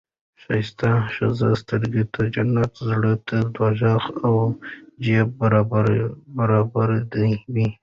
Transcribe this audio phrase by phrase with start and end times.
[0.41, 4.35] ښایسته ښځه سترګو ته جنت، زړه ته دوزخ او
[5.03, 5.27] جیب
[6.37, 7.67] بربادي وي.